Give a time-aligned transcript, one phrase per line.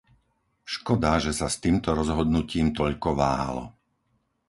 [0.73, 3.65] Škoda, že sa s týmto rozhodnutím toľko váhalo.